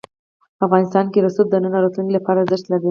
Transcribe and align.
افغانستان 0.65 1.05
کې 1.11 1.19
رسوب 1.25 1.47
د 1.49 1.55
نن 1.63 1.73
او 1.77 1.83
راتلونکي 1.85 2.13
لپاره 2.17 2.37
ارزښت 2.43 2.65
لري. 2.67 2.79